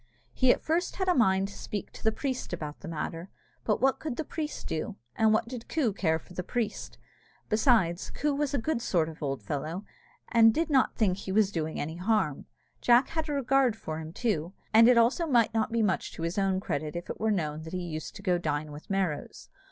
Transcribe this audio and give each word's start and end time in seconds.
He 0.33 0.51
at 0.51 0.63
first 0.63 0.95
had 0.95 1.07
a 1.07 1.13
mind 1.13 1.47
to 1.49 1.53
speak 1.53 1.91
to 1.91 2.03
the 2.03 2.11
priest 2.11 2.53
about 2.53 2.79
the 2.79 2.87
matter. 2.87 3.29
But 3.63 3.79
what 3.81 3.99
could 3.99 4.15
the 4.15 4.23
priest 4.23 4.65
do, 4.65 4.95
and 5.15 5.31
what 5.31 5.47
did 5.47 5.69
Coo 5.69 5.93
care 5.93 6.17
for 6.17 6.33
the 6.33 6.41
priest? 6.41 6.97
Besides, 7.49 8.09
Coo 8.09 8.33
was 8.33 8.51
a 8.55 8.57
good 8.57 8.81
sort 8.81 9.09
of 9.09 9.17
an 9.17 9.21
old 9.21 9.43
fellow, 9.43 9.85
and 10.31 10.51
did 10.55 10.71
not 10.71 10.95
think 10.95 11.17
he 11.17 11.31
was 11.31 11.51
doing 11.51 11.79
any 11.79 11.97
harm. 11.97 12.47
Jack 12.81 13.09
had 13.09 13.29
a 13.29 13.33
regard 13.33 13.75
for 13.75 13.99
him, 13.99 14.11
too, 14.11 14.53
and 14.73 14.87
it 14.89 14.97
also 14.97 15.27
might 15.27 15.53
not 15.53 15.71
be 15.71 15.83
much 15.83 16.11
to 16.13 16.23
his 16.23 16.39
own 16.39 16.59
credit 16.59 16.95
if 16.95 17.07
it 17.07 17.19
were 17.19 17.29
known 17.29 17.61
that 17.61 17.73
he 17.73 17.83
used 17.83 18.15
to 18.15 18.23
go 18.23 18.39
dine 18.39 18.71
with 18.71 18.89
Merrows. 18.89 19.49